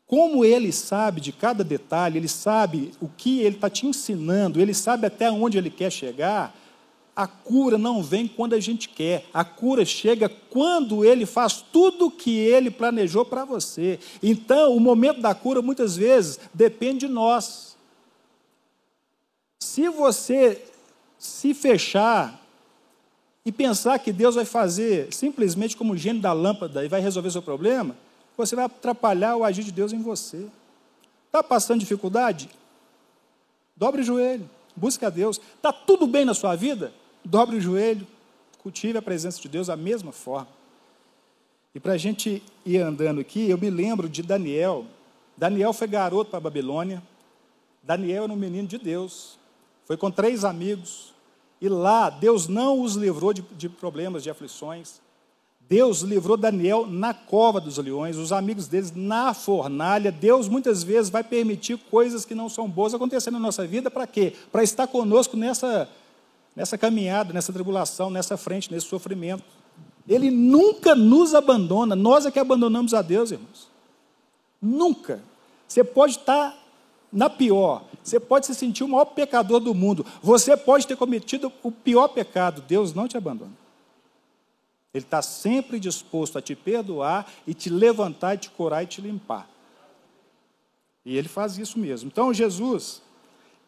[0.05, 4.73] como ele sabe de cada detalhe, ele sabe o que ele está te ensinando, ele
[4.73, 6.55] sabe até onde ele quer chegar,
[7.17, 12.05] a cura não vem quando a gente quer, a cura chega quando ele faz tudo
[12.05, 13.99] o que ele planejou para você.
[14.21, 17.75] Então, o momento da cura, muitas vezes, depende de nós.
[19.59, 20.63] Se você
[21.17, 22.39] se fechar
[23.43, 27.31] e pensar que Deus vai fazer simplesmente como o gênio da lâmpada e vai resolver
[27.31, 27.97] seu problema,
[28.37, 30.45] você vai atrapalhar o agir de Deus em você.
[31.25, 32.47] Está passando dificuldade?
[33.75, 35.41] Dobre o joelho, busque a Deus.
[35.55, 36.93] Está tudo bem na sua vida?
[37.27, 38.07] Dobre o joelho,
[38.59, 40.47] cultive a presença de Deus da mesma forma.
[41.75, 44.85] E para a gente ir andando aqui, eu me lembro de Daniel.
[45.35, 47.03] Daniel foi garoto para a Babilônia.
[47.83, 49.37] Daniel era um menino de Deus.
[49.85, 51.13] Foi com três amigos.
[51.61, 55.01] E lá, Deus não os livrou de, de problemas, de aflições.
[55.69, 60.11] Deus livrou Daniel na cova dos leões, os amigos deles na fornalha.
[60.11, 64.07] Deus muitas vezes vai permitir coisas que não são boas acontecendo na nossa vida, para
[64.07, 64.33] quê?
[64.49, 65.89] Para estar conosco nessa
[66.57, 69.43] nessa caminhada, nessa tribulação, nessa frente, nesse sofrimento.
[70.09, 73.69] Ele nunca nos abandona, nós é que abandonamos a Deus, irmãos.
[74.59, 75.21] Nunca.
[75.67, 76.57] Você pode estar
[77.13, 81.53] na pior, você pode se sentir o maior pecador do mundo, você pode ter cometido
[81.61, 83.53] o pior pecado, Deus não te abandona.
[84.91, 88.99] Ele está sempre disposto a te perdoar e te levantar, e te curar e te
[88.99, 89.47] limpar.
[91.05, 92.07] E ele faz isso mesmo.
[92.07, 93.03] Então, Jesus,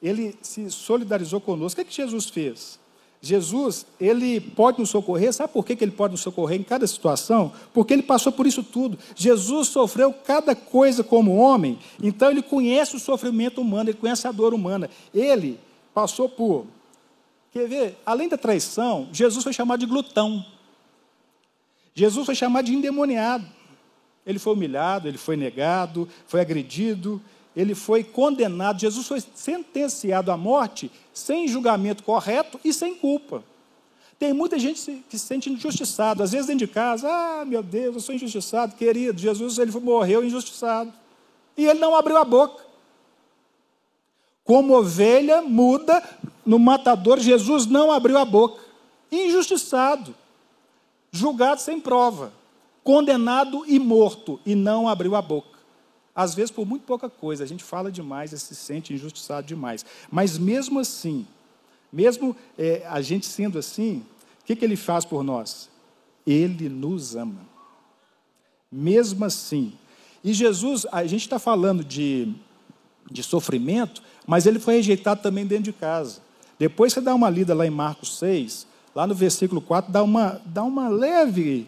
[0.01, 1.73] ele se solidarizou conosco.
[1.73, 2.79] O que, é que Jesus fez?
[3.21, 7.51] Jesus, ele pode nos socorrer, sabe por que ele pode nos socorrer em cada situação?
[7.73, 8.97] Porque ele passou por isso tudo.
[9.13, 14.31] Jesus sofreu cada coisa como homem, então ele conhece o sofrimento humano, ele conhece a
[14.31, 14.89] dor humana.
[15.13, 15.59] Ele
[15.93, 16.65] passou por.
[17.51, 17.97] Quer ver?
[18.05, 20.45] Além da traição, Jesus foi chamado de glutão.
[21.93, 23.45] Jesus foi chamado de endemoniado.
[24.25, 27.21] Ele foi humilhado, ele foi negado, foi agredido,
[27.55, 33.43] ele foi condenado, Jesus foi sentenciado à morte sem julgamento correto e sem culpa.
[34.19, 37.95] Tem muita gente que se sente injustiçado, às vezes dentro de casa, ah, meu Deus,
[37.95, 40.91] eu sou injustiçado, querido, Jesus ele morreu injustiçado.
[41.57, 42.63] E ele não abriu a boca.
[44.43, 46.03] Como ovelha muda
[46.45, 48.61] no matador, Jesus não abriu a boca.
[49.11, 50.13] Injustiçado,
[51.11, 52.31] julgado sem prova,
[52.83, 55.48] condenado e morto, e não abriu a boca.
[56.19, 59.85] Às vezes, por muito pouca coisa, a gente fala demais e se sente injustiçado demais.
[60.11, 61.25] Mas mesmo assim,
[61.93, 64.03] mesmo é, a gente sendo assim,
[64.41, 65.69] o que, que ele faz por nós?
[66.27, 67.39] Ele nos ama.
[68.69, 69.71] Mesmo assim.
[70.21, 72.35] E Jesus, a gente está falando de,
[73.09, 76.19] de sofrimento, mas ele foi rejeitado também dentro de casa.
[76.59, 80.41] Depois você dá uma lida lá em Marcos 6, lá no versículo 4, dá uma,
[80.43, 81.65] dá uma leve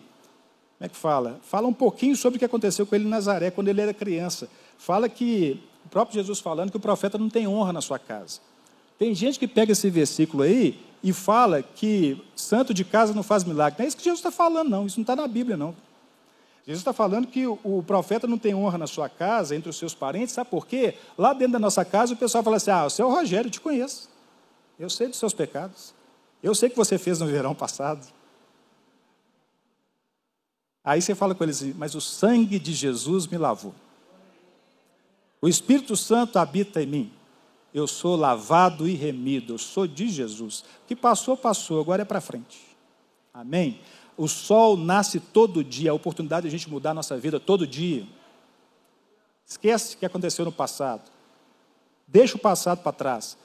[0.82, 1.40] como é que fala?
[1.44, 4.50] Fala um pouquinho sobre o que aconteceu com ele em Nazaré, quando ele era criança.
[4.80, 8.40] Fala que, o próprio Jesus falando que o profeta não tem honra na sua casa.
[8.98, 13.44] Tem gente que pega esse versículo aí e fala que santo de casa não faz
[13.44, 13.78] milagre.
[13.78, 14.88] Não é isso que Jesus está falando, não.
[14.88, 15.76] Isso não está na Bíblia, não.
[16.66, 19.94] Jesus está falando que o profeta não tem honra na sua casa, entre os seus
[19.94, 20.96] parentes, sabe por quê?
[21.16, 23.62] Lá dentro da nossa casa o pessoal fala assim: ah, o seu Rogério, eu te
[23.62, 24.10] conheço.
[24.80, 25.94] Eu sei dos seus pecados.
[26.42, 28.04] Eu sei o que você fez no verão passado.
[30.84, 33.74] Aí você fala com eles, mas o sangue de Jesus me lavou.
[35.42, 37.14] O Espírito Santo habita em mim.
[37.74, 40.62] Eu sou lavado e remido, eu sou de Jesus.
[40.84, 42.60] O que passou, passou, agora é para frente.
[43.34, 43.80] Amém?
[44.18, 47.66] O sol nasce todo dia, a oportunidade de a gente mudar a nossa vida todo
[47.66, 48.06] dia.
[49.46, 51.10] Esquece o que aconteceu no passado.
[52.08, 53.38] Deixa o passado para trás.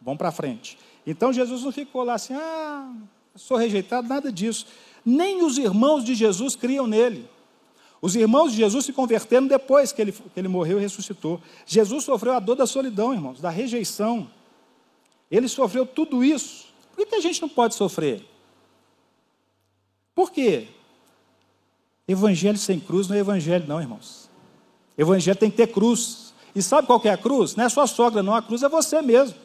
[0.00, 0.76] Vamos para frente.
[1.06, 2.92] Então Jesus não ficou lá assim, ah,
[3.36, 4.66] sou rejeitado, nada disso.
[5.04, 7.28] Nem os irmãos de Jesus criam nele.
[8.00, 11.40] Os irmãos de Jesus se converteram depois que ele, que ele morreu e ressuscitou.
[11.64, 14.30] Jesus sofreu a dor da solidão, irmãos, da rejeição.
[15.30, 16.66] Ele sofreu tudo isso.
[16.94, 18.24] Por que a gente não pode sofrer?
[20.14, 20.68] Por quê?
[22.06, 24.30] Evangelho sem cruz não é evangelho, não, irmãos.
[24.96, 26.34] Evangelho tem que ter cruz.
[26.54, 27.56] E sabe qual que é a cruz?
[27.56, 28.34] Não é sua sogra, não.
[28.34, 29.36] A cruz é você mesmo.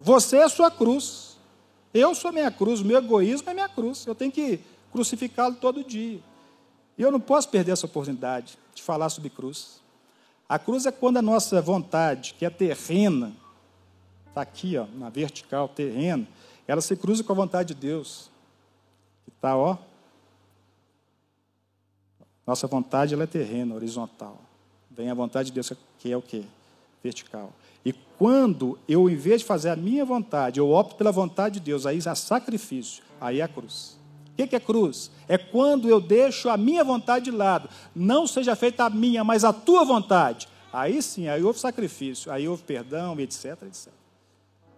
[0.00, 1.27] Você é a sua cruz.
[1.92, 4.06] Eu sou minha cruz, meu egoísmo é minha cruz.
[4.06, 4.60] Eu tenho que
[4.92, 6.20] crucificá-lo todo dia.
[6.96, 9.80] E eu não posso perder essa oportunidade de falar sobre cruz.
[10.48, 13.32] A cruz é quando a nossa vontade, que é terrena,
[14.28, 16.26] está aqui, ó, na vertical, terrena,
[16.66, 18.30] ela se cruza com a vontade de Deus.
[19.24, 19.76] Que está, ó.
[22.46, 24.40] Nossa vontade ela é terrena, horizontal.
[24.90, 26.44] Vem a vontade de Deus, que é o quê?
[27.02, 27.52] Vertical.
[27.88, 31.60] E quando eu, em vez de fazer a minha vontade, eu opto pela vontade de
[31.60, 33.98] Deus, aí há sacrifício, aí é a cruz.
[34.30, 35.10] O que é cruz?
[35.26, 37.66] É quando eu deixo a minha vontade de lado.
[37.96, 40.46] Não seja feita a minha, mas a tua vontade.
[40.70, 43.88] Aí sim, aí houve sacrifício, aí houve perdão, etc, etc.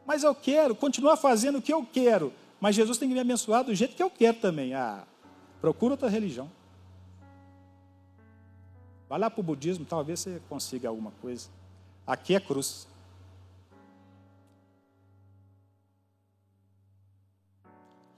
[0.07, 2.33] Mas eu quero continuar fazendo o que eu quero.
[2.61, 4.73] Mas Jesus tem que me abençoar do jeito que eu quero também.
[4.73, 5.03] Ah,
[5.61, 6.49] procura outra religião.
[9.09, 11.49] Vai lá para o budismo, talvez você consiga alguma coisa.
[12.07, 12.87] Aqui é cruz.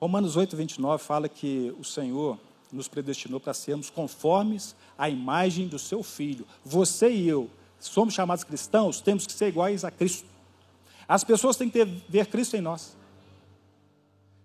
[0.03, 2.37] Romanos 8, 29 fala que o Senhor
[2.73, 6.45] nos predestinou para sermos conformes à imagem do seu Filho.
[6.65, 10.27] Você e eu somos chamados cristãos, temos que ser iguais a Cristo.
[11.07, 12.97] As pessoas têm que ter, ver Cristo em nós.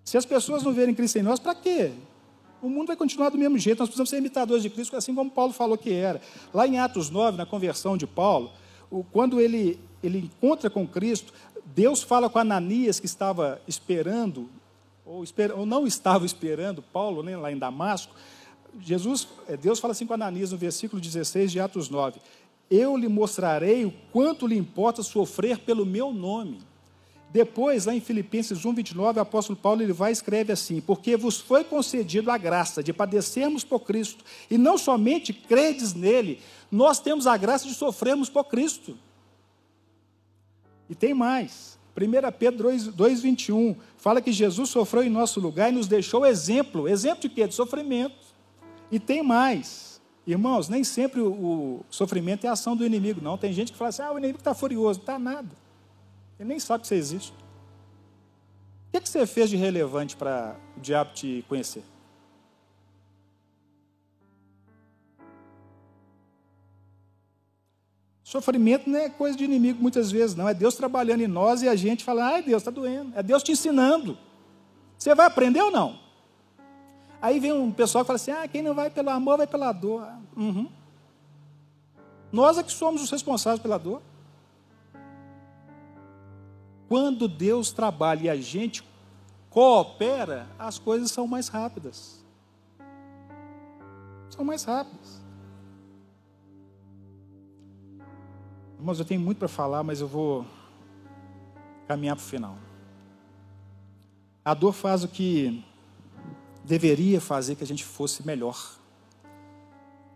[0.05, 1.91] Se as pessoas não verem Cristo em nós, para quê?
[2.61, 5.31] O mundo vai continuar do mesmo jeito, nós precisamos ser imitadores de Cristo, assim como
[5.31, 6.21] Paulo falou que era.
[6.53, 8.51] Lá em Atos 9, na conversão de Paulo,
[9.11, 11.33] quando ele, ele encontra com Cristo,
[11.65, 14.47] Deus fala com Ananias, que estava esperando
[15.07, 18.13] ou, esper, ou não estava esperando Paulo, né, lá em Damasco,
[18.79, 22.19] Jesus, é, Deus fala assim com Ananias no versículo 16 de Atos 9:
[22.69, 26.59] Eu lhe mostrarei o quanto lhe importa sofrer pelo meu nome.
[27.31, 31.17] Depois, lá em Filipenses 1, 29, o apóstolo Paulo ele vai e escreve assim: Porque
[31.17, 36.39] vos foi concedido a graça de padecermos por Cristo, e não somente credes nele,
[36.69, 38.97] nós temos a graça de sofrermos por Cristo.
[40.89, 41.76] E tem mais.
[41.97, 46.87] 1 Pedro 2,21 fala que Jesus sofreu em nosso lugar e nos deixou exemplo.
[46.87, 47.47] Exemplo de quê?
[47.47, 48.15] De sofrimento.
[48.91, 49.99] E tem mais.
[50.25, 53.37] Irmãos, nem sempre o, sofrimento é ação do inimigo, não.
[53.37, 54.99] Tem gente que fala assim: ah, o inimigo está furioso.
[54.99, 55.49] Está nada.
[56.39, 57.33] Ele nem sabe que você existe.
[58.93, 61.83] O que você fez de relevante para o diabo te conhecer?
[68.27, 70.49] Sofrimento não é coisa de inimigo muitas vezes, não.
[70.49, 73.13] É Deus trabalhando em nós e a gente fala, ai Deus, está doendo.
[73.15, 74.17] É Deus te ensinando.
[74.97, 75.97] Você vai aprender ou não?
[77.21, 79.71] Aí vem um pessoal que fala assim, ah, quem não vai pelo amor vai pela
[79.71, 80.05] dor.
[80.35, 80.69] Uhum.
[82.29, 84.01] Nós é que somos os responsáveis pela dor.
[86.89, 88.83] Quando Deus trabalha e a gente
[89.49, 92.21] coopera, as coisas são mais rápidas.
[94.29, 95.25] São mais rápidas.
[98.77, 100.45] Irmãos, eu tenho muito para falar, mas eu vou
[101.87, 102.57] caminhar para o final.
[104.45, 105.65] A dor faz o que
[106.63, 108.77] deveria fazer que a gente fosse melhor.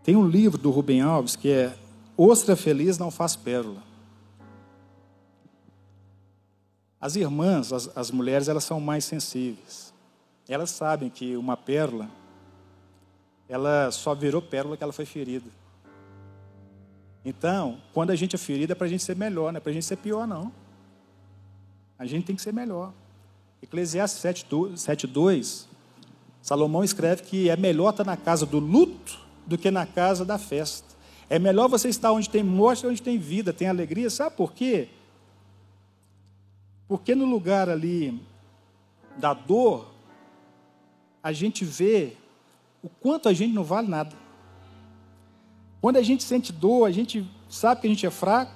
[0.04, 1.76] Tem um livro do Rubem Alves que é
[2.16, 3.82] Ostra Feliz Não Faz Pérola.
[7.00, 9.92] As irmãs, as, as mulheres, elas são mais sensíveis.
[10.48, 12.08] Elas sabem que uma pérola,
[13.48, 15.50] ela só virou pérola que ela foi ferida.
[17.24, 19.70] Então, quando a gente é ferido, é para a gente ser melhor, não é para
[19.70, 20.52] a gente ser pior, não.
[21.98, 22.92] A gente tem que ser melhor.
[23.62, 25.66] Eclesiastes 7,2,
[26.40, 30.36] Salomão escreve que é melhor estar na casa do luto do que na casa da
[30.36, 30.88] festa.
[31.30, 34.10] É melhor você estar onde tem morte, onde tem vida, tem alegria.
[34.10, 34.88] Sabe por quê?
[36.88, 38.20] Porque no lugar ali
[39.16, 39.92] da dor,
[41.22, 42.16] a gente vê
[42.82, 44.14] o quanto a gente não vale nada.
[45.82, 48.54] Quando a gente sente dor, a gente sabe que a gente é fraco,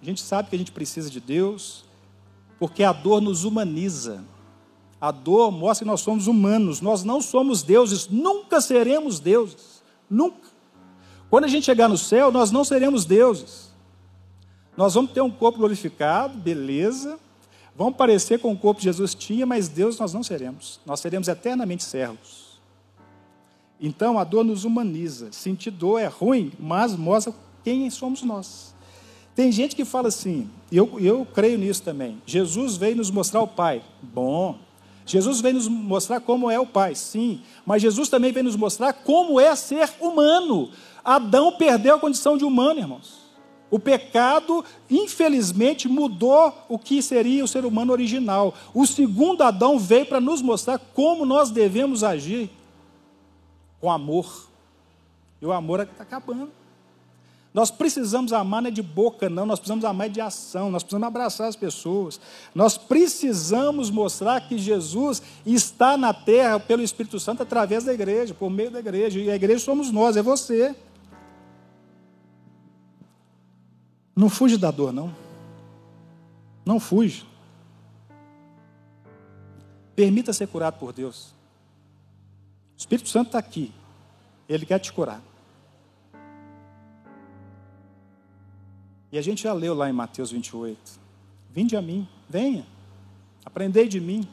[0.00, 1.84] a gente sabe que a gente precisa de Deus,
[2.58, 4.24] porque a dor nos humaniza.
[4.98, 10.48] A dor mostra que nós somos humanos, nós não somos deuses, nunca seremos deuses, nunca.
[11.28, 13.70] Quando a gente chegar no céu, nós não seremos deuses.
[14.74, 17.18] Nós vamos ter um corpo glorificado, beleza,
[17.76, 21.28] vamos parecer com o corpo que Jesus tinha, mas Deus nós não seremos, nós seremos
[21.28, 22.41] eternamente servos.
[23.82, 25.32] Então a dor nos humaniza.
[25.32, 28.72] Sentir dor é ruim, mas mostra quem somos nós.
[29.34, 32.22] Tem gente que fala assim, eu, eu creio nisso também.
[32.24, 33.82] Jesus veio nos mostrar o Pai.
[34.00, 34.56] Bom.
[35.04, 37.40] Jesus veio nos mostrar como é o Pai, sim.
[37.66, 40.70] Mas Jesus também veio nos mostrar como é ser humano.
[41.04, 43.22] Adão perdeu a condição de humano, irmãos.
[43.68, 48.54] O pecado, infelizmente, mudou o que seria o ser humano original.
[48.74, 52.50] O segundo Adão veio para nos mostrar como nós devemos agir
[53.82, 54.48] com amor.
[55.40, 56.52] E o amor está acabando.
[57.52, 61.06] Nós precisamos amar não é de boca, não, nós precisamos amar de ação, nós precisamos
[61.06, 62.18] abraçar as pessoas.
[62.54, 68.48] Nós precisamos mostrar que Jesus está na terra pelo Espírito Santo através da igreja, por
[68.48, 69.20] meio da igreja.
[69.20, 70.74] E a igreja somos nós, é você.
[74.16, 75.14] Não fuja da dor, não.
[76.64, 77.24] Não fuja.
[79.94, 81.34] Permita ser curado por Deus.
[82.82, 83.72] O Espírito Santo está aqui.
[84.48, 85.22] Ele quer te curar.
[89.12, 90.98] E a gente já leu lá em Mateus 28.
[91.52, 92.66] Vinde a mim, venha,
[93.44, 94.26] aprendei de mim.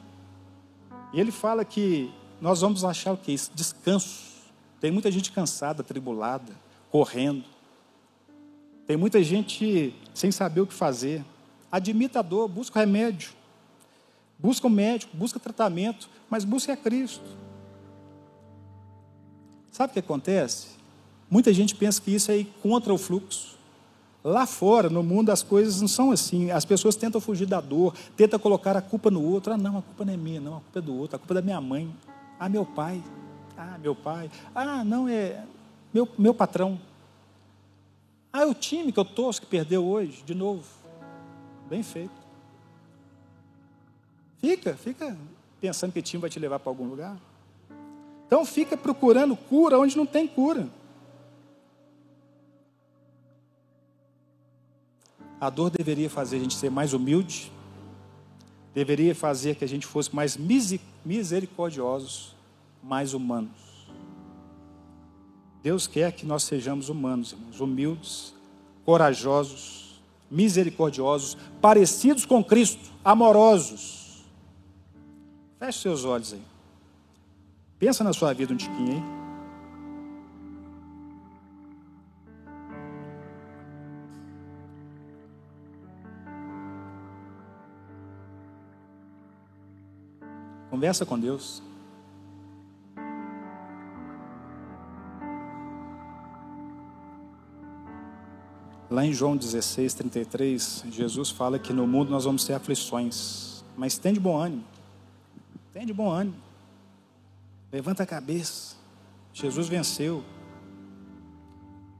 [1.12, 3.36] E ele fala que nós vamos achar o que?
[3.54, 4.50] Descanso.
[4.80, 6.52] Tem muita gente cansada, tribulada,
[6.90, 7.44] correndo.
[8.84, 11.24] Tem muita gente sem saber o que fazer.
[11.70, 13.30] Admita a dor, busca remédio.
[14.36, 17.49] Busca um médico, busca tratamento, mas busque a Cristo.
[19.70, 20.68] Sabe o que acontece?
[21.30, 23.58] Muita gente pensa que isso é ir contra o fluxo.
[24.22, 26.50] Lá fora, no mundo, as coisas não são assim.
[26.50, 29.52] As pessoas tentam fugir da dor, tentam colocar a culpa no outro.
[29.52, 31.34] Ah, não, a culpa não é minha, não, a culpa é do outro, a culpa
[31.34, 31.94] é da minha mãe.
[32.38, 33.02] Ah, meu pai.
[33.56, 34.30] Ah, meu pai.
[34.54, 35.42] Ah, não, é
[35.94, 36.78] meu, meu patrão.
[38.32, 40.64] Ah, é o time que eu torço que perdeu hoje, de novo.
[41.68, 42.12] Bem feito.
[44.40, 45.16] Fica, fica
[45.60, 47.16] pensando que o time vai te levar para algum lugar.
[48.30, 50.68] Então fica procurando cura onde não tem cura.
[55.40, 57.50] A dor deveria fazer a gente ser mais humilde,
[58.72, 60.38] deveria fazer que a gente fosse mais
[61.04, 62.36] misericordiosos,
[62.80, 63.50] mais humanos.
[65.60, 68.32] Deus quer que nós sejamos humanos, irmãos, humildes,
[68.84, 70.00] corajosos,
[70.30, 74.24] misericordiosos, parecidos com Cristo, amorosos.
[75.58, 76.49] Feche seus olhos aí.
[77.80, 79.02] Pensa na sua vida um tiquinho aí.
[90.68, 91.62] Conversa com Deus.
[98.90, 103.96] Lá em João 16, 33, Jesus fala que no mundo nós vamos ter aflições, mas
[103.96, 104.64] tem de bom ânimo.
[105.72, 106.49] Tem de bom ânimo.
[107.72, 108.76] Levanta a cabeça.
[109.32, 110.24] Jesus venceu.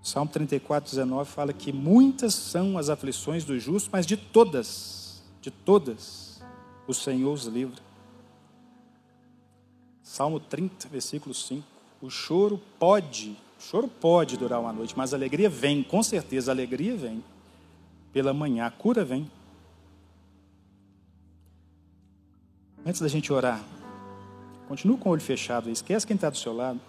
[0.03, 5.51] Salmo 34, 19 fala que muitas são as aflições dos justos, mas de todas, de
[5.51, 6.43] todas,
[6.89, 7.81] o Senhor os livra.
[10.03, 11.65] Salmo 30, versículo 5.
[12.03, 16.51] O choro pode, o choro pode durar uma noite, mas a alegria vem, com certeza
[16.51, 17.23] a alegria vem.
[18.13, 19.31] Pela manhã, a cura vem.
[22.85, 23.63] Antes da gente orar,
[24.71, 26.81] continue com o olho fechado, esquece quem está do seu lado.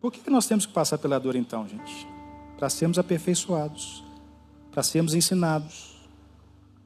[0.00, 2.06] Por que nós temos que passar pela dor então, gente?
[2.56, 4.02] Para sermos aperfeiçoados,
[4.72, 5.94] para sermos ensinados.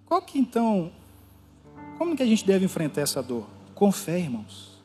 [0.05, 0.91] Qual que então
[1.97, 3.47] como que a gente deve enfrentar essa dor?
[3.73, 4.83] Com fé, irmãos.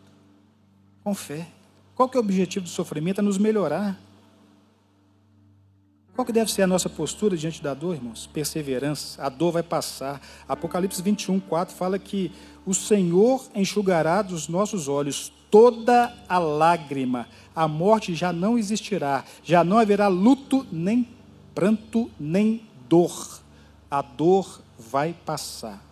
[1.03, 1.47] Com fé.
[1.95, 3.19] Qual que é o objetivo do sofrimento?
[3.19, 3.99] É nos melhorar.
[6.19, 8.27] Qual que deve ser a nossa postura diante da dor, irmãos?
[8.27, 9.23] Perseverança.
[9.23, 10.19] A dor vai passar.
[10.49, 12.29] Apocalipse 21, 4 fala que
[12.65, 17.25] o Senhor enxugará dos nossos olhos toda a lágrima.
[17.55, 19.23] A morte já não existirá.
[19.45, 21.07] Já não haverá luto, nem
[21.55, 23.39] pranto, nem dor.
[23.89, 25.88] A dor vai passar.